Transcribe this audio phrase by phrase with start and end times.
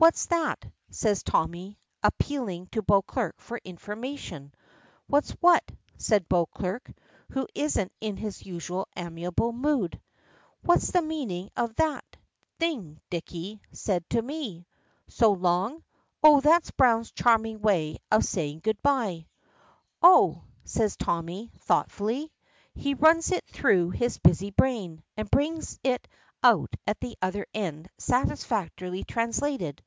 [0.00, 4.54] "What's that?" says Tommy, appealing to Beauclerk for information.
[5.08, 6.92] "What's what?" says Beauclerk,
[7.32, 10.00] who isn't in his usual amiable mood.
[10.62, 12.04] "What's the meaning of that
[12.60, 14.68] thing Dicky said to me?"
[15.08, 15.82] "'So long?'
[16.22, 19.26] Oh that's Browne's charming way of saying good bye."
[20.00, 22.30] "Oh!" says Tommy, thoughtfully.
[22.72, 26.06] He runs it through his busy brain, and brings it
[26.44, 29.82] out at the other end satisfactorily translated.